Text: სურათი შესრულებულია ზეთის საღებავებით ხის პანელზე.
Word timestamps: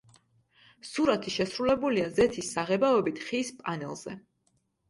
სურათი 0.91 1.33
შესრულებულია 1.35 2.07
ზეთის 2.15 2.49
საღებავებით 2.57 3.23
ხის 3.29 3.53
პანელზე. 3.61 4.19